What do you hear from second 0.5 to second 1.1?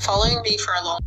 for a long